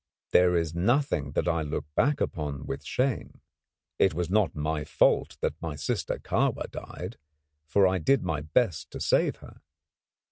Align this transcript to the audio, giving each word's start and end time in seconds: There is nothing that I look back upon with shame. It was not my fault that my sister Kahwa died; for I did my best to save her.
There 0.31 0.57
is 0.57 0.73
nothing 0.73 1.33
that 1.33 1.47
I 1.47 1.61
look 1.61 1.85
back 1.93 2.19
upon 2.21 2.65
with 2.65 2.83
shame. 2.83 3.39
It 3.99 4.15
was 4.15 4.31
not 4.31 4.55
my 4.55 4.83
fault 4.83 5.37
that 5.41 5.61
my 5.61 5.75
sister 5.75 6.17
Kahwa 6.17 6.71
died; 6.71 7.17
for 7.67 7.85
I 7.85 7.99
did 7.99 8.23
my 8.23 8.41
best 8.41 8.89
to 8.93 8.99
save 8.99 9.35
her. 9.45 9.61